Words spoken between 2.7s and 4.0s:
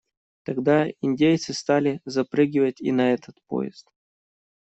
и на этот поезд.